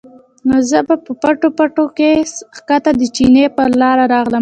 نو 0.47 0.55
زۀ 0.69 0.79
پۀ 0.87 0.93
پټو 1.21 1.49
پټو 1.57 1.85
کښې 1.97 2.11
ښکته 2.57 2.91
د 2.99 3.01
چینې 3.15 3.43
پۀ 3.55 3.63
لاره 3.81 4.05
راغلم 4.13 4.39